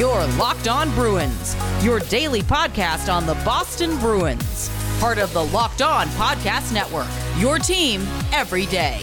[0.00, 1.54] Your Locked On Bruins,
[1.84, 4.70] your daily podcast on the Boston Bruins.
[4.98, 8.00] Part of the Locked On Podcast Network, your team
[8.32, 8.96] every day.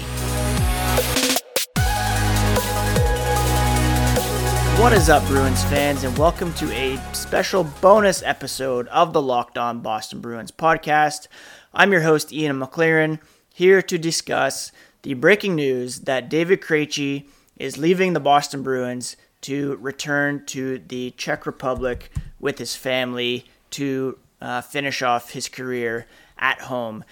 [4.82, 9.60] What is up, Bruins fans, and welcome to a special bonus episode of the Locked
[9.60, 11.28] On Boston Bruins podcast.
[11.76, 13.20] I'm your host, Ian McLaren,
[13.54, 14.72] here to discuss
[15.04, 21.12] the breaking news that David Krejci is leaving the Boston Bruins to return to the
[21.12, 26.06] Czech Republic with his family to uh, finish off his career
[26.38, 27.04] at home.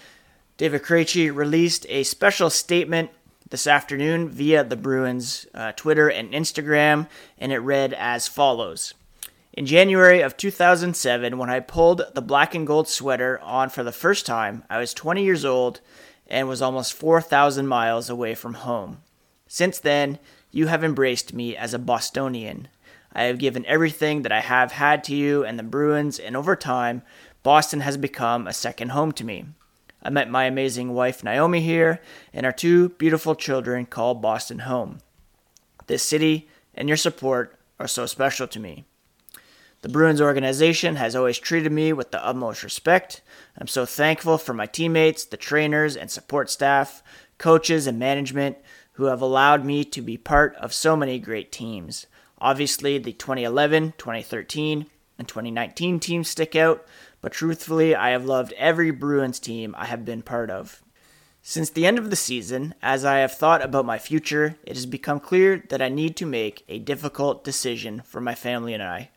[0.56, 3.10] David Krejci released a special statement
[3.50, 8.94] this afternoon via the Bruins uh, Twitter and Instagram, and it read as follows.
[9.52, 13.92] In January of 2007, when I pulled the black and gold sweater on for the
[13.92, 15.80] first time, I was 20 years old
[16.26, 18.98] and was almost 4,000 miles away from home.
[19.46, 20.18] Since then,
[20.56, 22.66] you have embraced me as a Bostonian.
[23.12, 26.56] I have given everything that I have had to you and the Bruins, and over
[26.56, 27.02] time,
[27.42, 29.44] Boston has become a second home to me.
[30.02, 32.00] I met my amazing wife Naomi here
[32.32, 35.00] and our two beautiful children call Boston home.
[35.88, 38.86] This city and your support are so special to me.
[39.82, 43.20] The Bruins organization has always treated me with the utmost respect.
[43.58, 47.02] I'm so thankful for my teammates, the trainers and support staff,
[47.36, 48.56] coaches and management
[48.96, 52.06] who have allowed me to be part of so many great teams.
[52.38, 54.86] Obviously, the 2011, 2013,
[55.18, 56.84] and 2019 teams stick out,
[57.20, 60.82] but truthfully, I have loved every Bruins team I have been part of.
[61.42, 64.86] Since the end of the season, as I have thought about my future, it has
[64.86, 69.10] become clear that I need to make a difficult decision for my family and I.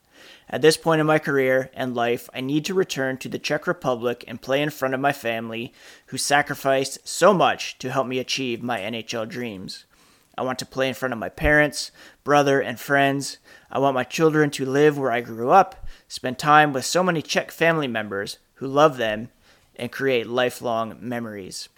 [0.52, 3.68] At this point in my career and life, I need to return to the Czech
[3.68, 5.72] Republic and play in front of my family,
[6.08, 9.86] who sacrificed so much to help me achieve my NHL dreams.
[10.36, 11.92] I want to play in front of my parents,
[12.24, 13.38] brother, and friends.
[13.70, 17.22] I want my children to live where I grew up, spend time with so many
[17.22, 19.30] Czech family members who love them,
[19.76, 21.70] and create lifelong memories.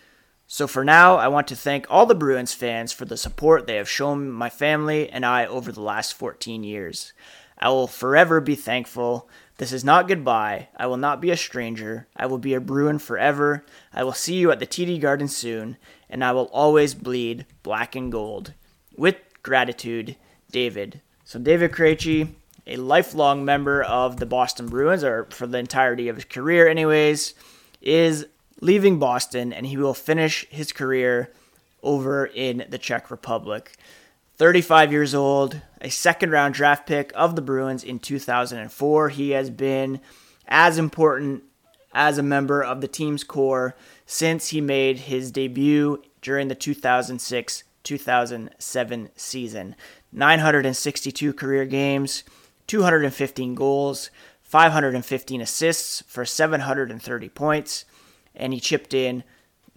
[0.47, 3.77] So for now, I want to thank all the Bruins fans for the support they
[3.77, 7.13] have shown my family and I over the last 14 years.
[7.61, 9.29] I will forever be thankful.
[9.57, 10.69] This is not goodbye.
[10.75, 12.07] I will not be a stranger.
[12.17, 13.63] I will be a Bruin forever.
[13.93, 15.77] I will see you at the TD Garden soon,
[16.09, 18.53] and I will always bleed black and gold.
[18.97, 20.15] With gratitude,
[20.51, 21.01] David.
[21.23, 22.29] So, David Krejci,
[22.65, 27.35] a lifelong member of the Boston Bruins, or for the entirety of his career, anyways,
[27.81, 28.25] is
[28.59, 31.31] leaving Boston, and he will finish his career
[31.83, 33.77] over in the Czech Republic.
[34.37, 39.09] 35 years old, a second round draft pick of the Bruins in 2004.
[39.09, 39.99] He has been
[40.47, 41.43] as important
[41.93, 43.75] as a member of the team's core
[44.05, 49.75] since he made his debut during the 2006 2007 season.
[50.11, 52.23] 962 career games,
[52.67, 54.11] 215 goals,
[54.43, 57.85] 515 assists for 730 points,
[58.35, 59.23] and he chipped in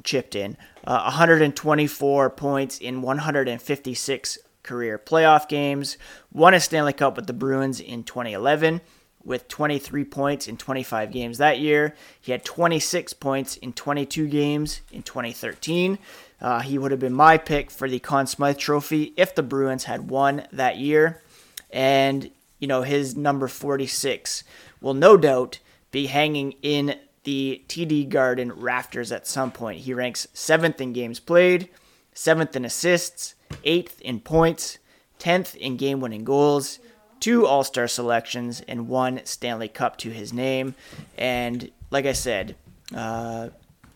[0.03, 5.97] chipped in uh, 124 points in 156 career playoff games,
[6.32, 8.80] won a Stanley Cup with the Bruins in 2011
[9.25, 11.94] with 23 points in 25 games that year.
[12.20, 15.98] He had 26 points in 22 games in 2013.
[16.41, 19.84] Uh, he would have been my pick for the Conn Smythe Trophy if the Bruins
[19.84, 21.22] had won that year.
[21.70, 24.44] And, you know, his number 46
[24.80, 25.59] will no doubt
[25.91, 29.80] be hanging in the TD Garden rafters at some point.
[29.80, 31.71] He ranks seventh in games played,
[32.15, 33.34] seventh in assists,
[33.65, 34.78] eighth in points,
[35.19, 36.78] 10th in game winning goals,
[37.21, 40.75] two All Star selections, and one Stanley Cup to his name.
[41.19, 42.57] And like I said,
[42.95, 43.51] uh,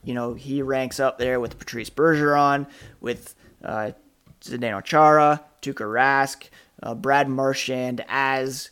[0.05, 2.67] you know, he ranks up there with Patrice Bergeron,
[3.01, 3.35] with
[3.65, 3.93] uh,
[4.41, 6.49] Zdeno Chara, Tuukka Rask,
[6.83, 8.71] uh, Brad Marchand as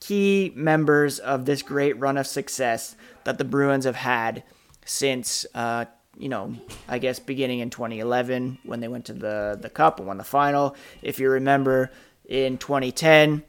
[0.00, 4.44] key members of this great run of success that the Bruins have had
[4.84, 5.86] since uh,
[6.18, 6.54] you know,
[6.88, 10.24] I guess beginning in 2011 when they went to the, the Cup and won the
[10.24, 10.76] final.
[11.00, 11.90] If you remember,
[12.24, 13.42] in 2010,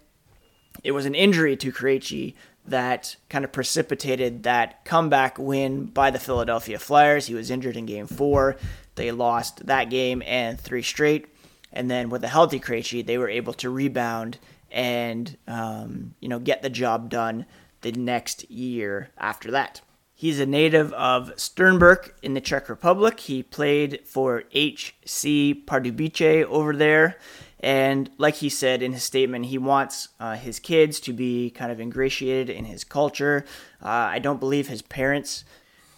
[0.84, 2.36] it was an injury to Krejci
[2.66, 7.26] that kind of precipitated that comeback win by the Philadelphia Flyers.
[7.26, 8.58] He was injured in game four.
[8.96, 11.28] They lost that game and three straight.
[11.74, 14.38] And then with a healthy Krejci, they were able to rebound
[14.72, 17.46] and um, you know get the job done
[17.82, 19.82] the next year after that.
[20.20, 23.22] He's a native of Sternberk in the Czech Republic.
[23.22, 27.16] He played for HC Pardubice over there.
[27.62, 31.72] And like he said in his statement, he wants uh, his kids to be kind
[31.72, 33.46] of ingratiated in his culture.
[33.82, 35.46] Uh, I don't believe his parents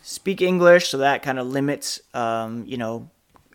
[0.03, 3.09] speak English, so that kind of limits, um, you know,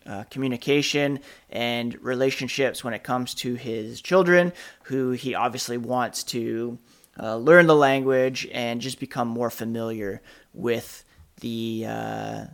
[0.05, 4.53] uh, communication and relationships when it comes to his children,
[4.83, 6.77] who he obviously wants to
[7.21, 10.21] uh, learn the language and just become more familiar
[10.53, 11.05] with
[11.41, 12.45] the uh,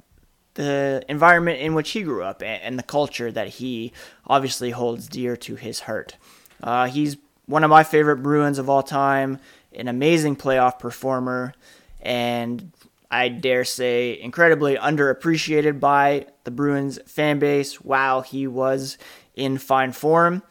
[0.55, 3.91] the environment in which he grew up and, and, the culture that he
[4.27, 6.17] obviously holds dear to his heart.
[6.63, 7.17] Uh, he's
[7.47, 9.39] one of my favorite Bruins of all time,
[9.75, 11.55] an amazing playoff performer,
[12.03, 12.71] and
[13.11, 18.99] I dare say incredibly underappreciated by the Bruins fan base while he was
[19.35, 20.43] in fine form.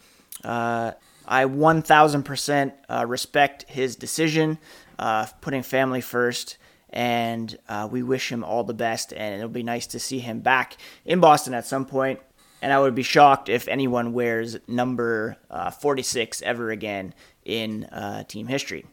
[1.28, 4.58] I 1000% uh, respect his decision,
[5.00, 6.58] uh, putting family first,
[6.90, 9.14] and uh, we wish him all the best.
[9.14, 12.20] And it'll be nice to see him back in Boston at some point.
[12.62, 17.14] And I would be shocked if anyone wears number uh, 46 ever again
[17.44, 18.86] in uh, team history.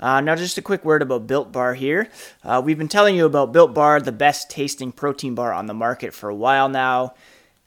[0.00, 2.08] Uh, now, just a quick word about Built Bar here.
[2.44, 5.74] Uh, we've been telling you about Built Bar, the best tasting protein bar on the
[5.74, 7.14] market for a while now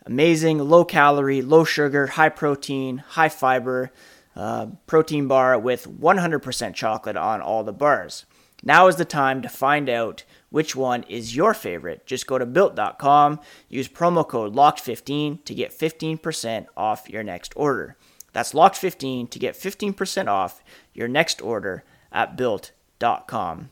[0.06, 3.92] amazing low calorie, low sugar, high protein, high fiber
[4.36, 8.26] uh, protein bar with 100% chocolate on all the bars.
[8.64, 12.06] Now is the time to find out which one is your favorite.
[12.06, 13.40] Just go to built.com,
[13.70, 17.98] use promo code LOCKED15 to get 15% off your next order.
[18.34, 20.64] That's LOCKED15 to get 15% off
[20.94, 23.72] your next order at built.com.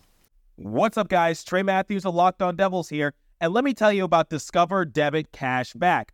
[0.55, 1.43] What's up, guys?
[1.43, 5.31] Trey Matthews of Locked On Devils here, and let me tell you about Discover Debit
[5.31, 6.13] Cash Back.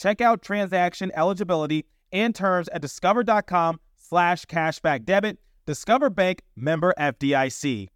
[0.00, 5.38] Check out transaction eligibility and terms at discover.com slash cashback debit.
[5.66, 7.88] Discover Bank member FDIC.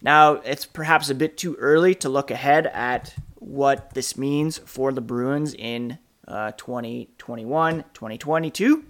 [0.00, 4.92] Now, it's perhaps a bit too early to look ahead at what this means for
[4.92, 5.98] the Bruins in
[6.28, 8.84] uh, 2021, 2022.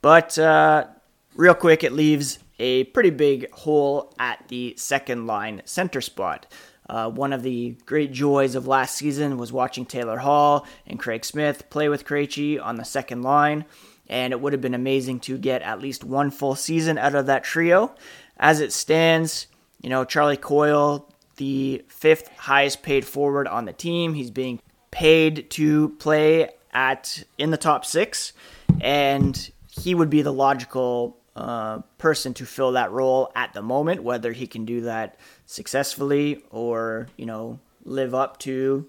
[0.00, 0.86] But uh,
[1.34, 6.46] real quick, it leaves a pretty big hole at the second line center spot.
[6.88, 11.24] Uh, one of the great joys of last season was watching Taylor Hall and Craig
[11.24, 13.64] Smith play with Krejci on the second line,
[14.08, 17.26] and it would have been amazing to get at least one full season out of
[17.26, 17.94] that trio.
[18.38, 19.48] As it stands,
[19.82, 24.60] you know, Charlie Coyle, the fifth highest paid forward on the team, he's being
[24.90, 28.32] paid to play at in the top six,
[28.80, 34.02] and he would be the logical uh, person to fill that role at the moment.
[34.02, 38.88] Whether he can do that successfully or you know live up to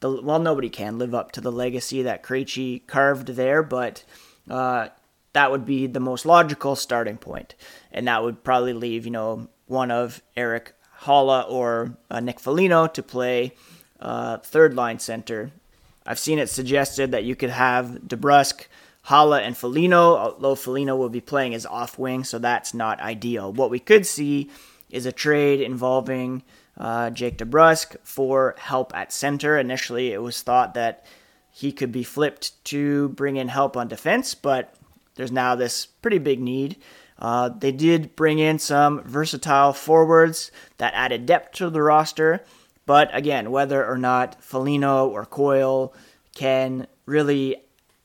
[0.00, 4.04] the well, nobody can live up to the legacy that Krejci carved there, but
[4.48, 4.88] uh,
[5.32, 7.56] that would be the most logical starting point,
[7.90, 12.86] and that would probably leave you know one of Erik Haula or uh, Nick Foligno
[12.86, 13.54] to play
[13.98, 15.50] uh, third line center.
[16.06, 18.66] I've seen it suggested that you could have DeBrusk
[19.08, 23.50] Haula and Foligno, although Foligno will be playing as off wing, so that's not ideal.
[23.50, 24.50] What we could see
[24.90, 26.42] is a trade involving
[26.76, 29.56] uh, Jake DeBrusk for help at center.
[29.56, 31.06] Initially, it was thought that
[31.50, 34.74] he could be flipped to bring in help on defense, but
[35.14, 36.76] there's now this pretty big need.
[37.18, 42.44] Uh, they did bring in some versatile forwards that added depth to the roster,
[42.84, 45.94] but again, whether or not Foligno or Coyle
[46.34, 47.56] can really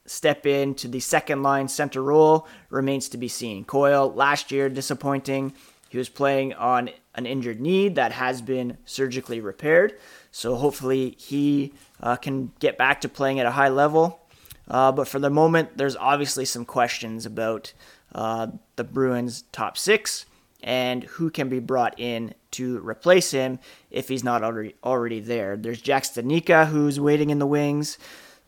[0.06, 3.64] step into the second line center role remains to be seen.
[3.64, 5.54] Coyle, last year, disappointing.
[5.90, 9.98] He was playing on an injured knee that has been surgically repaired.
[10.32, 14.20] So hopefully he uh, can get back to playing at a high level.
[14.68, 17.74] Uh, but for the moment, there's obviously some questions about
[18.16, 20.26] uh, the Bruins' top six
[20.64, 23.60] and who can be brought in to replace him
[23.92, 25.58] if he's not already already there.
[25.58, 27.98] There's Jack Studnicka, who's waiting in the wings.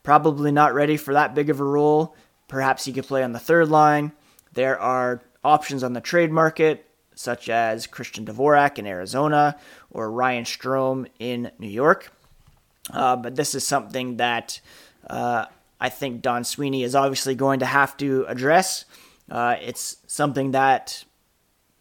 [0.05, 2.15] Probably not ready for that big of a role.
[2.47, 4.13] Perhaps he could play on the third line.
[4.53, 6.85] There are options on the trade market.
[7.15, 9.57] such as Christian Dvorak in Arizona
[9.89, 12.11] or Ryan Strome in New York.
[12.91, 14.61] Uh, but this is something that
[15.09, 15.45] uh,
[15.79, 18.85] I think Don Sweeney is obviously going to have to address.
[19.29, 21.03] Uh, it's something that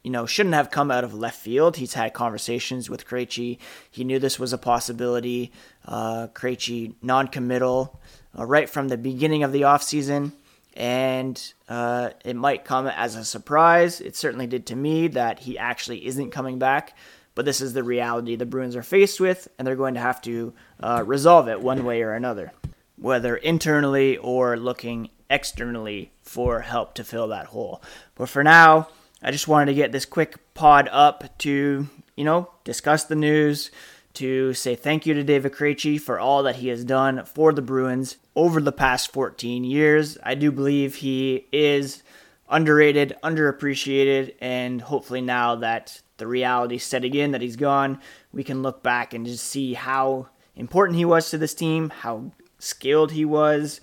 [0.03, 1.77] you know shouldn't have come out of left field.
[1.77, 3.59] He's had conversations with Krejci.
[3.91, 5.53] He knew this was a possibility.
[5.85, 8.01] Uh, Krejci non-committal
[8.39, 10.33] uh, right from the beginning of the offseason.
[10.77, 14.01] and uh, it might come as a surprise.
[14.01, 16.97] It certainly did to me that he actually isn't coming back.
[17.37, 20.23] But this is the reality the Bruins are faced with, and they're going to have
[20.23, 22.53] to uh, resolve it one way or another
[22.97, 27.83] whether internally or looking externally for help to fill that hole.
[28.15, 28.89] But for now,
[29.23, 33.71] I just wanted to get this quick pod up to, you know, discuss the news,
[34.15, 37.63] to say thank you to David Krejci for all that he has done for the
[37.63, 40.17] Bruins over the past 14 years.
[40.23, 42.03] I do believe he is
[42.49, 48.01] underrated, underappreciated, and hopefully now that the reality setting in that he's gone,
[48.33, 52.31] we can look back and just see how important he was to this team, how
[52.59, 53.81] skilled he was,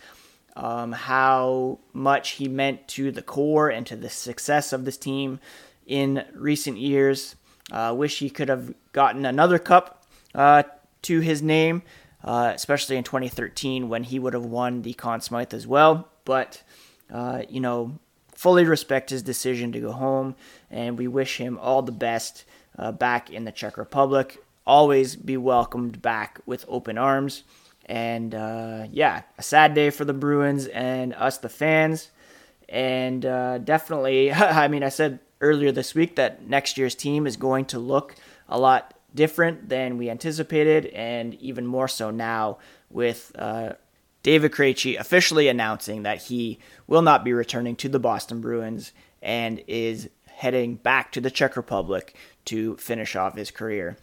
[0.55, 5.39] um, how much he meant to the core and to the success of this team
[5.85, 7.35] in recent years.
[7.69, 10.00] Uh, wish he could have gotten another cup
[10.33, 10.63] uh,
[11.03, 11.83] to his name,
[12.23, 16.07] uh, especially in 2013 when he would have won the Conn Smythe as well.
[16.25, 16.61] But,
[17.11, 17.99] uh, you know,
[18.33, 20.35] fully respect his decision to go home,
[20.69, 22.45] and we wish him all the best
[22.77, 24.43] uh, back in the Czech Republic.
[24.65, 27.43] Always be welcomed back with open arms.
[27.87, 32.11] And uh, yeah, a sad day for the Bruins and us, the fans.
[32.69, 37.65] And definitely, I mean, I said earlier this week that next year's team is going
[37.65, 38.15] to look
[38.47, 42.57] a lot different than we anticipated, and even more so now
[42.89, 43.73] with uh,
[44.23, 48.91] David Krejci officially announcing that he will not be returning to the Boston Bruins
[49.21, 52.15] and is heading back to the Czech Republic
[52.45, 53.97] to finish off his career.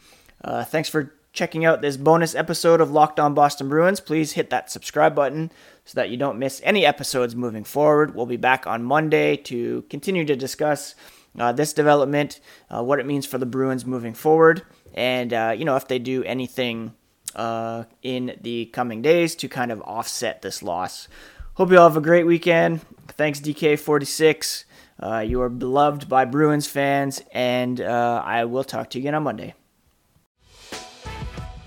[0.44, 4.00] Uh, thanks for checking out this bonus episode of Locked On Boston Bruins.
[4.00, 5.52] Please hit that subscribe button
[5.84, 8.14] so that you don't miss any episodes moving forward.
[8.14, 10.94] We'll be back on Monday to continue to discuss
[11.38, 14.62] uh, this development, uh, what it means for the Bruins moving forward,
[14.98, 16.92] and uh, you know if they do anything
[17.36, 21.08] uh, in the coming days to kind of offset this loss.
[21.54, 22.80] Hope you all have a great weekend.
[23.08, 24.64] Thanks, DK46.
[25.00, 29.14] Uh, you are beloved by Bruins fans, and uh, I will talk to you again
[29.14, 29.54] on Monday.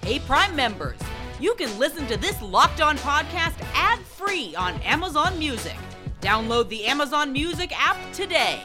[0.04, 1.00] Hey, Prime members,
[1.40, 5.78] you can listen to this Locked On podcast ad free on Amazon Music.
[6.22, 8.62] Download the Amazon Music app today.